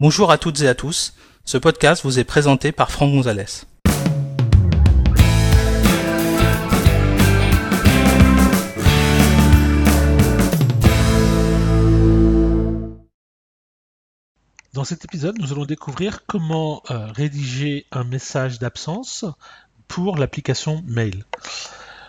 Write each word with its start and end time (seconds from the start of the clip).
Bonjour 0.00 0.32
à 0.32 0.38
toutes 0.38 0.60
et 0.60 0.66
à 0.66 0.74
tous. 0.74 1.14
Ce 1.44 1.56
podcast 1.56 2.02
vous 2.02 2.18
est 2.18 2.24
présenté 2.24 2.72
par 2.72 2.90
Franck 2.90 3.12
Gonzalez. 3.12 3.44
Dans 14.72 14.82
cet 14.82 15.04
épisode, 15.04 15.38
nous 15.38 15.52
allons 15.52 15.64
découvrir 15.64 16.26
comment 16.26 16.82
euh, 16.90 17.06
rédiger 17.12 17.86
un 17.92 18.02
message 18.02 18.58
d'absence 18.58 19.24
pour 19.86 20.18
l'application 20.18 20.82
Mail. 20.88 21.24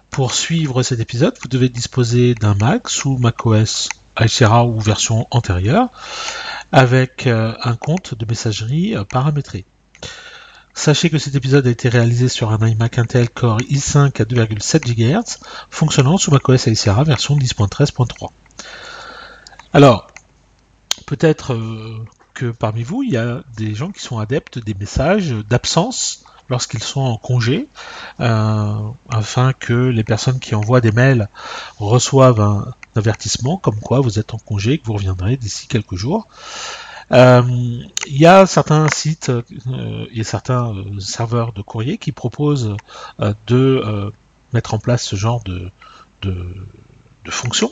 Pour 0.09 0.33
suivre 0.33 0.81
cet 0.81 0.99
épisode, 0.99 1.37
vous 1.39 1.49
devez 1.49 1.69
disposer 1.69 2.33
d'un 2.33 2.55
Mac 2.55 2.89
sous 2.89 3.19
macOS 3.19 3.89
Altera 4.15 4.65
ou 4.65 4.79
version 4.79 5.27
antérieure 5.29 5.89
avec 6.71 7.27
euh, 7.27 7.53
un 7.63 7.75
compte 7.75 8.15
de 8.15 8.25
messagerie 8.25 8.95
euh, 8.95 9.03
paramétré. 9.03 9.65
Sachez 10.73 11.09
que 11.09 11.17
cet 11.17 11.35
épisode 11.35 11.67
a 11.67 11.69
été 11.69 11.87
réalisé 11.87 12.27
sur 12.27 12.51
un 12.51 12.67
iMac 12.67 12.97
Intel 12.97 13.29
Core 13.29 13.59
i5 13.59 14.21
à 14.21 14.25
2,7 14.25 14.93
GHz 14.93 15.39
fonctionnant 15.69 16.17
sous 16.17 16.31
macOS 16.31 16.67
Altera 16.67 17.03
version 17.03 17.37
10.13.3. 17.37 18.29
Alors, 19.73 20.07
peut-être 21.05 21.53
euh, 21.53 22.05
que 22.33 22.47
parmi 22.47 22.83
vous, 22.83 23.03
il 23.03 23.13
y 23.13 23.17
a 23.17 23.43
des 23.55 23.73
gens 23.73 23.91
qui 23.91 24.01
sont 24.01 24.19
adeptes 24.19 24.59
des 24.59 24.73
messages 24.73 25.31
d'absence 25.49 26.25
lorsqu'ils 26.49 26.83
sont 26.83 27.01
en 27.01 27.17
congé, 27.17 27.67
afin 28.19 29.53
que 29.53 29.73
les 29.73 30.03
personnes 30.03 30.39
qui 30.39 30.53
envoient 30.53 30.79
des 30.79 30.91
mails 30.91 31.27
reçoivent 31.79 32.39
un 32.39 32.67
avertissement 32.95 33.57
comme 33.57 33.79
quoi 33.79 33.99
vous 33.99 34.19
êtes 34.19 34.33
en 34.33 34.37
congé 34.37 34.73
et 34.73 34.77
que 34.77 34.85
vous 34.85 34.93
reviendrez 34.93 35.37
d'ici 35.37 35.67
quelques 35.67 35.95
jours. 35.95 36.27
Euh, 37.11 37.43
il 38.07 38.17
y 38.17 38.25
a 38.25 38.45
certains 38.45 38.87
sites 38.87 39.29
euh, 39.29 40.05
et 40.11 40.23
certains 40.23 40.73
serveurs 40.99 41.53
de 41.53 41.61
courrier 41.61 41.97
qui 41.97 42.11
proposent 42.11 42.75
de 43.47 44.11
mettre 44.53 44.73
en 44.73 44.79
place 44.79 45.03
ce 45.03 45.15
genre 45.15 45.43
de, 45.43 45.69
de, 46.21 46.55
de 47.25 47.31
fonction 47.31 47.71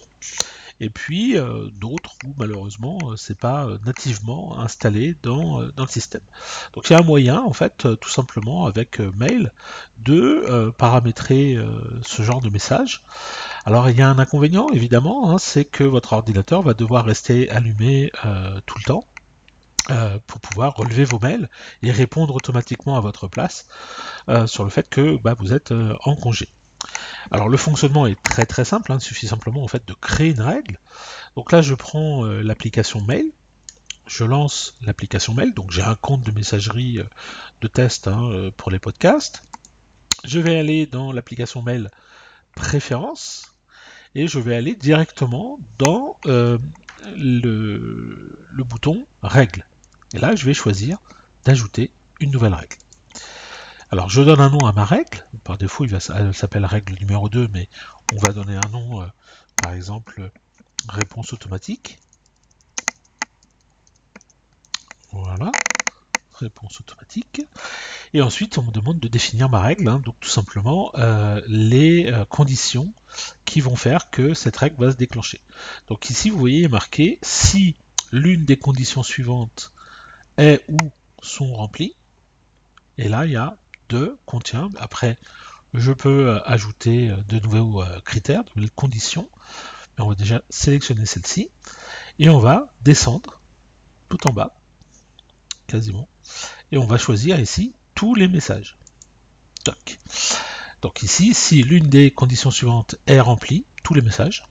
et 0.84 0.90
puis 0.90 1.38
euh, 1.38 1.70
d'autres 1.74 2.16
où 2.26 2.36
malheureusement 2.38 2.98
euh, 3.06 3.16
c'est 3.16 3.40
pas 3.40 3.66
euh, 3.66 3.78
nativement 3.86 4.60
installé 4.60 5.16
dans, 5.24 5.64
dans, 5.70 5.84
le 5.84 5.90
système. 5.90 6.24
Donc 6.74 6.90
il 6.90 6.94
y 6.94 6.96
a 6.96 7.00
un 7.00 7.04
moyen 7.04 7.42
en 7.42 7.54
fait 7.54 7.88
tout 8.02 8.10
simplement 8.10 8.66
avec 8.66 9.00
mail 9.00 9.54
de 10.00 10.72
paramétrer 10.78 11.58
ce 12.02 12.24
genre 12.24 12.42
de 12.42 12.50
message. 12.50 13.04
Alors 13.66 13.90
il 13.90 13.98
y 13.98 14.02
a 14.02 14.10
un 14.10 14.20
inconvénient 14.20 14.68
évidemment, 14.70 15.32
hein, 15.32 15.38
c'est 15.38 15.66
que 15.66 15.84
votre 15.84 16.14
ordinateur 16.14 16.62
va 16.62 16.74
devoir 16.74 17.06
rester 17.06 17.50
allumé 17.50 18.12
tout 18.66 18.78
le 18.80 18.86
temps. 18.86 19.04
pour 20.28 20.40
pouvoir 20.42 20.76
relever 20.76 21.06
vos 21.06 21.20
mails 21.20 21.50
et 21.82 21.92
répondre 21.92 22.36
automatiquement 22.36 22.98
à 22.98 23.02
votre 23.02 23.28
place 23.28 23.68
sur 24.46 24.64
le 24.64 24.70
fait 24.70 24.90
que 24.90 25.18
bah, 25.18 25.36
vous 25.38 25.54
êtes 25.54 25.72
en 25.72 26.16
congé. 26.16 26.50
Alors 27.32 27.50
le 27.50 27.58
fonctionnement 27.58 28.06
est 28.06 28.22
très 28.22 28.46
très 28.46 28.66
simple, 28.66 28.92
hein. 28.92 28.98
il 29.00 29.04
suffit 29.04 29.28
simplement 29.28 29.64
en 29.64 29.68
fait 29.68 29.88
de 29.88 29.94
créer 29.94 30.32
une 30.32 30.42
règle. 30.42 30.78
Donc 31.36 31.52
là 31.52 31.62
je 31.62 31.74
prends 31.74 32.26
euh, 32.26 32.42
l'application 32.42 33.02
mail, 33.02 33.32
je 34.06 34.24
lance 34.24 34.78
l'application 34.82 35.34
mail, 35.34 35.54
donc 35.54 35.72
j'ai 35.72 35.82
un 35.82 35.96
compte 35.96 36.24
de 36.24 36.32
messagerie 36.32 37.00
euh, 37.00 37.06
de 37.62 37.68
test 37.68 38.08
hein, 38.08 38.24
euh, 38.26 38.52
pour 38.56 38.72
les 38.72 38.80
podcasts. 38.80 39.44
Je 40.26 40.40
vais 40.40 40.58
aller 40.58 40.86
dans 40.86 41.12
l'application 41.12 41.62
mail 41.62 41.90
préférences 42.56 43.56
et 44.16 44.28
je 44.28 44.40
vais 44.40 44.56
aller 44.56 44.76
directement 44.76 45.60
dans 45.80 46.20
le, 46.26 46.60
le 47.06 48.64
bouton 48.64 49.06
règle. 49.22 49.66
Et 50.14 50.20
là 50.20 50.36
je 50.36 50.46
vais 50.46 50.54
choisir 50.54 51.00
d'ajouter 51.44 51.92
une 52.20 52.32
nouvelle 52.32 52.54
règle. 52.54 52.78
Alors 53.94 54.10
je 54.10 54.24
donne 54.24 54.40
un 54.40 54.50
nom 54.50 54.66
à 54.66 54.72
ma 54.72 54.86
règle, 54.86 55.24
par 55.44 55.60
défaut 55.60 55.86
elle 55.86 56.34
s'appelle 56.34 56.66
règle 56.66 56.96
numéro 57.00 57.30
2, 57.30 57.48
mais 57.54 57.70
on 58.12 58.18
va 58.18 58.34
donner 58.34 58.56
un 58.56 58.70
nom, 58.72 59.04
euh, 59.04 59.06
par 59.62 59.74
exemple 59.74 60.32
réponse 60.90 61.32
automatique. 61.32 62.00
Voilà, 65.12 65.52
réponse 66.34 66.82
automatique. 66.82 67.44
Et 68.16 68.24
ensuite 68.24 68.58
on 68.58 68.64
me 68.64 68.72
demande 68.72 68.98
de 68.98 69.08
définir 69.08 69.48
ma 69.48 69.60
règle, 69.60 69.88
hein. 69.88 70.02
donc 70.04 70.16
tout 70.20 70.30
simplement 70.30 70.92
euh, 70.96 71.44
les 71.46 72.12
euh, 72.12 72.26
conditions 72.26 72.96
qui 73.46 73.62
vont 73.62 73.76
faire 73.76 74.10
que 74.10 74.34
cette 74.34 74.58
règle 74.58 74.84
va 74.84 74.92
se 74.92 74.98
déclencher. 74.98 75.40
Donc 75.88 76.10
ici 76.10 76.32
vous 76.32 76.40
voyez 76.40 76.68
marqué 76.68 77.20
si 77.22 77.76
l'une 78.12 78.44
des 78.46 78.58
conditions 78.58 79.04
suivantes 79.04 79.72
est 80.38 80.66
ou 80.68 80.80
sont 81.22 81.54
remplies, 81.54 81.94
et 82.98 83.08
là 83.08 83.28
il 83.28 83.34
y 83.34 83.36
a 83.36 83.60
contient. 84.26 84.70
Après, 84.80 85.18
je 85.74 85.92
peux 85.92 86.30
euh, 86.30 86.40
ajouter 86.46 87.10
euh, 87.10 87.18
de 87.28 87.40
nouveaux 87.40 87.82
euh, 87.82 88.00
critères, 88.02 88.44
de 88.44 88.52
nouvelles 88.56 88.72
conditions. 88.72 89.30
On 89.98 90.10
va 90.10 90.16
déjà 90.16 90.42
sélectionner 90.50 91.06
celle-ci. 91.06 91.52
Et 92.20 92.30
on 92.30 92.40
va 92.40 92.74
descendre 92.84 93.40
tout 94.10 94.28
en 94.28 94.34
bas, 94.34 94.56
quasiment. 95.68 96.08
Et 96.72 96.78
on 96.78 96.86
va 96.86 96.98
choisir 96.98 97.40
ici 97.40 97.74
tous 97.96 98.16
les 98.16 98.28
messages. 98.28 98.78
Donc 100.82 101.04
ici, 101.04 101.34
si 101.34 101.64
l'une 101.64 101.88
des 101.88 102.12
conditions 102.12 102.52
suivantes 102.52 102.96
est 103.08 103.20
remplie, 103.20 103.66
tous 103.84 103.94
les 103.94 104.02
messages, 104.02 104.44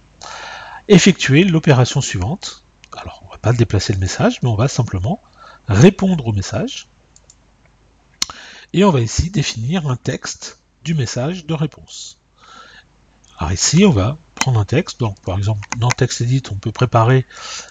effectuer 0.88 1.44
l'opération 1.44 2.00
suivante. 2.00 2.64
Alors, 2.96 3.22
on 3.26 3.30
va 3.30 3.38
pas 3.38 3.52
déplacer 3.52 3.92
le 3.92 3.98
message, 3.98 4.38
mais 4.42 4.48
on 4.48 4.56
va 4.56 4.68
simplement 4.68 5.20
répondre 5.68 6.26
au 6.26 6.32
message 6.32 6.86
et 8.72 8.84
on 8.84 8.90
va 8.90 9.00
ici 9.00 9.30
définir 9.30 9.88
un 9.88 9.96
texte 9.96 10.58
du 10.84 10.94
message 10.94 11.46
de 11.46 11.54
réponse. 11.54 12.18
Alors 13.38 13.52
ici, 13.52 13.84
on 13.84 13.90
va 13.90 14.16
prendre 14.34 14.60
un 14.60 14.64
texte. 14.64 15.00
Donc, 15.00 15.20
par 15.20 15.38
exemple, 15.38 15.60
dans 15.78 15.88
texte 15.88 16.20
edit, 16.20 16.42
on 16.50 16.56
peut 16.56 16.72
préparer 16.72 17.26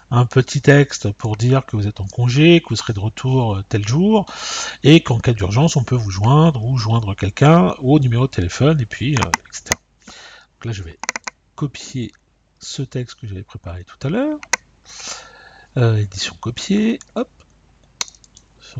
un 0.09 0.25
petit 0.25 0.61
texte 0.61 1.11
pour 1.11 1.35
dire 1.35 1.65
que 1.65 1.75
vous 1.75 1.87
êtes 1.87 1.99
en 1.99 2.07
congé, 2.07 2.61
que 2.61 2.69
vous 2.69 2.75
serez 2.75 2.93
de 2.93 2.99
retour 2.99 3.55
euh, 3.55 3.65
tel 3.67 3.85
jour, 3.87 4.25
et 4.83 5.01
qu'en 5.01 5.19
cas 5.19 5.33
d'urgence, 5.33 5.75
on 5.75 5.83
peut 5.83 5.95
vous 5.95 6.11
joindre 6.11 6.65
ou 6.65 6.77
joindre 6.77 7.15
quelqu'un 7.15 7.75
au 7.79 7.99
numéro 7.99 8.25
de 8.27 8.31
téléphone, 8.31 8.79
et 8.79 8.85
puis, 8.85 9.15
euh, 9.15 9.29
etc. 9.47 9.75
Donc 10.07 10.65
là, 10.65 10.71
je 10.71 10.83
vais 10.83 10.97
copier 11.55 12.11
ce 12.59 12.81
texte 12.83 13.19
que 13.19 13.27
j'avais 13.27 13.43
préparé 13.43 13.83
tout 13.83 14.07
à 14.07 14.09
l'heure. 14.09 14.39
Euh, 15.77 15.97
édition 15.97 16.35
copier, 16.39 16.99
hop, 17.15 17.29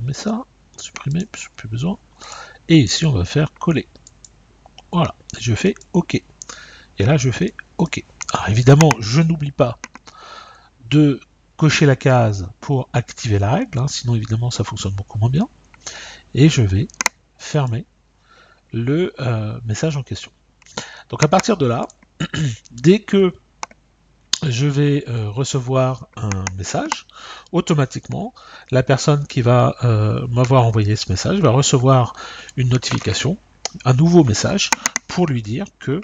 met 0.02 0.14
ça, 0.14 0.46
supprimer, 0.81 1.25
plus 1.25 1.68
besoin. 1.68 1.97
Et 2.68 2.78
ici, 2.78 3.06
on 3.06 3.12
va 3.12 3.25
faire 3.25 3.53
coller. 3.53 3.88
Voilà, 4.92 5.16
je 5.40 5.53
fais 5.53 5.74
OK. 5.94 6.16
Et 7.00 7.03
là, 7.03 7.18
je 7.18 7.31
fais 7.31 7.53
OK. 7.78 8.03
Alors 8.34 8.50
évidemment, 8.50 8.90
je 9.00 9.22
n'oublie 9.22 9.52
pas 9.52 9.80
de 10.90 11.22
cocher 11.58 11.86
la 11.86 11.96
case 11.96 12.50
pour 12.59 12.90
activer 12.94 13.40
la 13.40 13.52
règle, 13.52 13.80
hein, 13.80 13.88
sinon 13.88 14.16
évidemment 14.16 14.52
ça 14.52 14.64
fonctionne 14.64 14.94
beaucoup 14.94 15.20
moins 15.20 15.30
bien. 15.30 15.47
Et 16.34 16.50
je 16.50 16.62
vais 16.62 16.88
fermer 17.38 17.86
le 18.72 19.14
euh, 19.20 19.59
message 19.66 19.97
en 19.97 20.03
question. 20.03 20.31
Donc 21.09 21.24
à 21.24 21.28
partir 21.28 21.58
de 21.58 21.66
là, 21.66 21.88
dès 22.72 23.00
que 23.00 23.34
je 24.44 24.68
vais 24.68 25.03
euh, 25.07 25.29
recevoir 25.29 26.07
un 26.16 26.44
message, 26.57 27.07
automatiquement, 27.52 28.34
la 28.72 28.84
personne 28.84 29.25
qui 29.28 29.41
va 29.41 29.75
euh, 29.84 30.25
m'avoir 30.28 30.66
envoyé 30.66 30.96
ce 30.96 31.12
message 31.12 31.40
va 31.40 31.52
recevoir 31.52 32.13
une 32.57 32.69
notification, 32.69 33.38
un 33.85 33.94
nouveau 33.94 34.24
message, 34.24 34.69
pour 35.07 35.28
lui 35.28 35.41
dire 35.41 35.66
que 35.79 36.02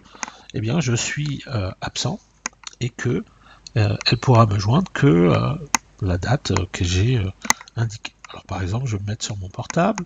eh 0.54 0.62
bien, 0.62 0.80
je 0.80 0.94
suis 0.94 1.44
euh, 1.48 1.72
absent 1.82 2.20
et 2.80 2.90
que 2.90 3.24
elle 3.76 4.18
pourra 4.20 4.48
me 4.48 4.58
joindre 4.58 4.92
que 4.92 5.32
la 6.02 6.18
date 6.18 6.52
que 6.72 6.84
j'ai 6.84 7.22
indiquée. 7.76 8.16
Alors 8.32 8.44
par 8.46 8.64
exemple, 8.64 8.88
je 8.88 8.98
vais 8.98 9.04
me 9.04 9.10
mettre 9.10 9.24
sur 9.24 9.38
mon 9.38 9.50
portable 9.50 10.04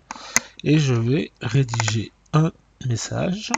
et 0.62 0.78
je 0.78 0.92
vais 0.92 1.32
rédiger 1.40 2.12
un 2.34 2.52
message 2.84 3.50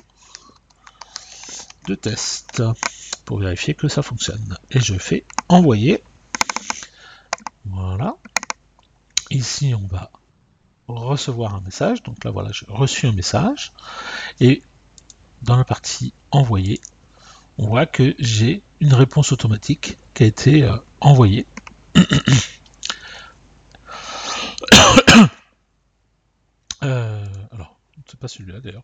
de 1.89 1.97
test 1.97 2.63
pour 3.25 3.39
vérifier 3.39 3.75
que 3.75 3.89
ça 3.89 4.03
fonctionne. 4.03 4.57
Et 4.71 4.81
je 4.81 4.95
fais 4.95 5.25
envoyer. 5.49 6.03
Voilà. 7.67 8.17
Ici, 9.31 9.75
on 9.75 9.87
va 9.87 10.11
recevoir 10.89 11.55
un 11.55 11.61
message. 11.61 12.03
Donc 12.03 12.25
là, 12.25 12.31
voilà, 12.31 12.51
j'ai 12.53 12.67
reçu 12.69 13.07
un 13.07 13.13
message. 13.13 13.73
Et 14.41 14.63
dans 15.43 15.57
la 15.57 15.65
partie 15.65 16.13
envoyer, 16.31 16.81
on 17.59 17.69
voit 17.69 17.87
que 17.87 18.15
j'ai 18.19 18.63
une 18.81 18.95
réponse 18.95 19.33
automatique 19.33 19.99
qui 20.13 20.25
a 20.25 20.27
été 20.27 20.65
euh, 20.65 20.77
envoyée. 21.01 21.47
Euh, 26.83 27.25
alors, 27.51 27.79
c'est 28.07 28.19
pas 28.19 28.29
celui-là 28.29 28.61
d'ailleurs. 28.61 28.83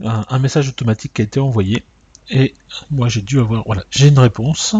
un, 0.00 0.38
message 0.38 0.70
automatique 0.70 1.12
qui 1.12 1.20
a 1.20 1.24
été 1.26 1.38
envoyé 1.38 1.84
et 2.30 2.54
moi, 2.90 3.08
j'ai 3.08 3.22
dû 3.22 3.38
avoir, 3.38 3.62
voilà, 3.64 3.84
j'ai 3.90 4.08
une 4.08 4.18
réponse 4.18 4.76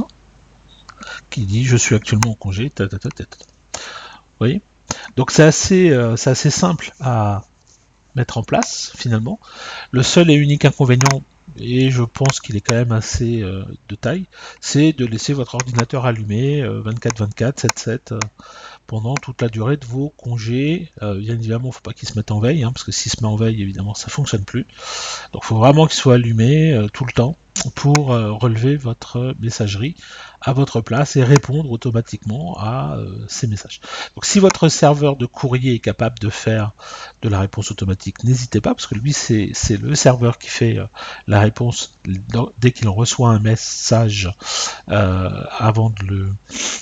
qui 1.30 1.42
dit 1.42 1.64
je 1.64 1.76
suis 1.76 1.94
actuellement 1.94 2.32
en 2.32 2.34
congé, 2.34 2.70
ta, 2.70 2.84
Vous 2.84 3.78
voyez? 4.38 4.60
Donc 5.16 5.30
c'est 5.30 5.42
assez, 5.42 5.90
euh, 5.90 6.16
c'est 6.16 6.30
assez 6.30 6.50
simple 6.50 6.92
à 7.00 7.44
mettre 8.14 8.38
en 8.38 8.42
place 8.42 8.92
finalement. 8.96 9.38
Le 9.90 10.02
seul 10.02 10.30
et 10.30 10.34
unique 10.34 10.64
inconvénient, 10.64 11.22
et 11.58 11.90
je 11.90 12.02
pense 12.02 12.40
qu'il 12.40 12.56
est 12.56 12.60
quand 12.60 12.74
même 12.74 12.92
assez 12.92 13.42
euh, 13.42 13.64
de 13.88 13.94
taille, 13.94 14.26
c'est 14.60 14.92
de 14.92 15.06
laisser 15.06 15.32
votre 15.32 15.54
ordinateur 15.54 16.06
allumé 16.06 16.62
24-24, 16.62 17.66
7-7 17.66 18.18
pendant 18.86 19.14
toute 19.14 19.42
la 19.42 19.48
durée 19.48 19.76
de 19.76 19.86
vos 19.86 20.10
congés. 20.10 20.90
Euh, 21.02 21.18
bien 21.18 21.34
évidemment, 21.34 21.66
il 21.66 21.68
ne 21.68 21.74
faut 21.74 21.80
pas 21.80 21.92
qu'il 21.92 22.08
se 22.08 22.16
mette 22.16 22.30
en 22.30 22.40
veille, 22.40 22.64
hein, 22.64 22.72
parce 22.72 22.84
que 22.84 22.92
s'il 22.92 23.12
se 23.12 23.20
met 23.22 23.28
en 23.28 23.36
veille, 23.36 23.60
évidemment, 23.60 23.94
ça 23.94 24.08
fonctionne 24.08 24.44
plus. 24.44 24.66
Donc 25.32 25.42
il 25.44 25.46
faut 25.46 25.56
vraiment 25.56 25.86
qu'il 25.86 25.96
soit 25.96 26.14
allumé 26.14 26.72
euh, 26.72 26.88
tout 26.88 27.04
le 27.04 27.12
temps 27.12 27.36
pour 27.74 28.12
euh, 28.12 28.32
relever 28.32 28.76
votre 28.76 29.34
messagerie 29.40 29.94
à 30.40 30.52
votre 30.52 30.80
place 30.80 31.16
et 31.16 31.24
répondre 31.24 31.70
automatiquement 31.70 32.56
à 32.58 32.96
euh, 32.96 33.24
ces 33.28 33.46
messages. 33.46 33.80
Donc 34.14 34.24
si 34.24 34.38
votre 34.38 34.68
serveur 34.68 35.16
de 35.16 35.26
courrier 35.26 35.74
est 35.74 35.80
capable 35.80 36.18
de 36.18 36.30
faire 36.30 36.72
de 37.22 37.28
la 37.28 37.40
réponse 37.40 37.70
automatique, 37.70 38.22
n'hésitez 38.24 38.60
pas, 38.60 38.74
parce 38.74 38.86
que 38.86 38.94
lui 38.94 39.12
c'est 39.12 39.52
le 39.80 39.94
serveur 39.94 40.38
qui 40.38 40.48
fait 40.48 40.78
euh, 40.78 40.86
la 41.26 41.40
réponse 41.40 41.98
dès 42.60 42.72
qu'il 42.72 42.88
reçoit 42.88 43.30
un 43.30 43.40
message 43.40 44.30
avant 44.86 45.90
de 45.90 46.04
le 46.04 46.32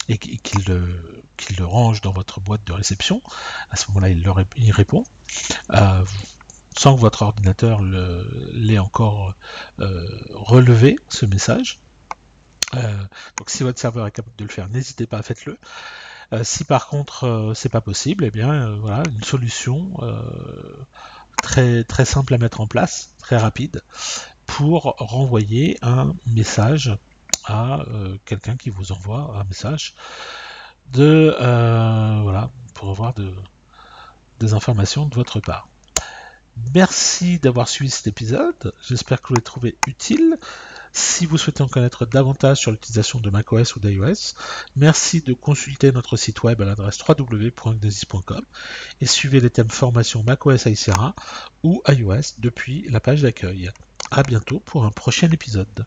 et 0.09 0.19
qu'il 0.19 0.65
le, 0.67 1.23
le 1.59 1.65
range 1.65 2.01
dans 2.03 2.13
votre 2.13 2.41
boîte 2.41 2.65
de 2.67 2.73
réception. 2.73 3.23
À 3.71 3.77
ce 3.77 3.89
moment-là, 3.89 4.11
il, 4.11 4.27
il 4.57 4.73
répond 4.73 5.05
sans 6.77 6.97
que 6.97 7.01
votre 7.01 7.23
ordinateur 7.23 7.81
l'ait 7.83 8.79
encore 8.79 9.35
euh, 9.81 10.21
relevé, 10.31 10.97
ce 11.09 11.27
message. 11.27 11.79
Euh, 12.75 13.05
donc 13.37 13.51
si 13.51 13.63
votre 13.63 13.79
serveur 13.79 14.07
est 14.07 14.11
capable 14.11 14.37
de 14.37 14.45
le 14.45 14.51
faire, 14.51 14.69
n'hésitez 14.69 15.07
pas, 15.07 15.23
faites-le. 15.23 15.59
Euh, 16.33 16.43
si 16.43 16.65
par 16.65 16.89
contre 16.89 17.53
c'est 17.55 17.69
pas 17.69 17.81
possible, 17.81 18.25
eh 18.25 18.31
bien 18.31 18.77
voilà 18.77 19.03
une 19.09 19.23
solution 19.23 19.95
très 21.43 22.05
simple 22.05 22.35
à 22.35 22.39
mettre 22.39 22.61
en 22.61 22.67
place, 22.67 23.15
très 23.19 23.37
rapide, 23.37 23.83
pour 24.47 24.95
renvoyer 24.99 25.79
un 25.83 26.15
message 26.27 26.97
à 27.45 27.85
quelqu'un 28.25 28.57
qui 28.57 28.71
vous 28.71 28.91
envoie 28.91 29.39
un 29.39 29.45
message 29.45 29.95
de 30.93 31.37
voilà 32.23 32.51
pour 32.73 32.91
avoir 32.91 33.15
de, 33.15 33.37
des 34.41 34.55
informations 34.55 35.07
de 35.07 35.15
votre 35.15 35.41
part. 35.41 35.69
Merci 36.75 37.41
d'avoir 37.41 37.69
suivi 37.69 37.91
cet 37.91 38.07
épisode. 38.07 38.73
J'espère 38.81 39.21
que 39.21 39.29
vous 39.29 39.35
l'avez 39.35 39.43
trouvé 39.43 39.77
utile. 39.87 40.37
Si 40.93 41.27
vous 41.27 41.37
souhaitez 41.37 41.63
en 41.63 41.69
connaître 41.69 42.07
davantage 42.07 42.59
sur 42.59 42.71
l'utilisation 42.71 43.19
de 43.19 43.29
macOS 43.29 43.75
ou 43.75 43.81
d'iOS, 43.81 44.35
merci 44.77 45.21
de 45.21 45.33
consulter 45.33 45.91
notre 45.91 46.17
site 46.17 46.45
web 46.45 46.63
à 46.63 46.65
l'adresse 46.65 46.99
www.gnesis.com 47.07 48.45
et 49.01 49.07
suivez 49.07 49.41
les 49.41 49.51
thèmes 49.51 49.71
formation 49.71 50.23
macOS 50.23 50.67
Icera 50.67 51.15
ou 51.65 51.83
iOS 51.89 52.39
depuis 52.39 52.87
la 52.89 53.01
page 53.01 53.23
d'accueil. 53.23 53.73
À 54.13 54.23
bientôt 54.23 54.61
pour 54.61 54.85
un 54.85 54.93
prochain 54.93 55.29
épisode. 55.33 55.87